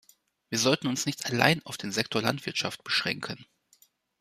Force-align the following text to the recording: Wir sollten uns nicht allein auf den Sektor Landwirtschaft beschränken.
Wir 0.49 0.57
sollten 0.57 0.87
uns 0.87 1.05
nicht 1.05 1.27
allein 1.27 1.61
auf 1.63 1.77
den 1.77 1.91
Sektor 1.91 2.23
Landwirtschaft 2.23 2.83
beschränken. 2.83 3.45